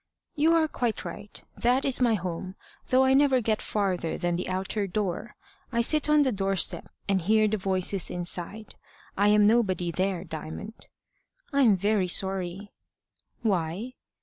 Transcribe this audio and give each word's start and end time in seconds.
"You 0.33 0.53
are 0.55 0.67
quite 0.67 1.05
right 1.05 1.43
that 1.55 1.85
is 1.85 2.01
my 2.01 2.15
home, 2.15 2.55
though 2.87 3.03
I 3.03 3.13
never 3.13 3.39
get 3.39 3.61
farther 3.61 4.17
than 4.17 4.35
the 4.35 4.49
outer 4.49 4.87
door. 4.87 5.35
I 5.71 5.81
sit 5.81 6.09
on 6.09 6.23
the 6.23 6.31
doorstep, 6.31 6.89
and 7.07 7.21
hear 7.21 7.47
the 7.47 7.57
voices 7.57 8.09
inside. 8.09 8.73
I 9.15 9.27
am 9.27 9.45
nobody 9.45 9.91
there, 9.91 10.23
Diamond." 10.23 10.87
"I'm 11.53 11.77
very 11.77 12.07
sorry." 12.07 12.71
"Why?" 13.43 13.93